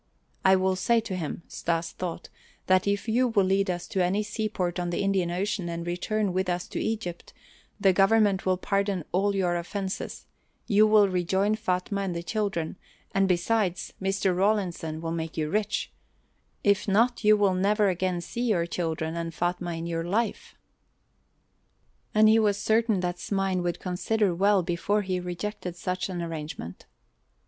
[0.43, 2.29] "I will say to him," Stas thought,
[2.65, 6.33] "that if you will lead us to any seaport on the Indian Ocean and return
[6.33, 7.33] with us to Egypt,
[7.79, 10.25] the government will pardon all your offenses;
[10.65, 12.77] you will rejoin Fatma and the children,
[13.13, 14.35] and besides, Mr.
[14.35, 15.91] Rawlinson will make you rich;
[16.63, 20.55] if not you will never again see your children and Fatma in your life."
[22.15, 26.87] And he was certain that Smain would consider well before he rejected such an arrangement.